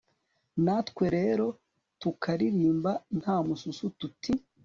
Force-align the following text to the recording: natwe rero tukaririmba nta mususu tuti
natwe 0.65 1.05
rero 1.17 1.45
tukaririmba 2.01 2.91
nta 3.19 3.35
mususu 3.47 3.85
tuti 3.99 4.33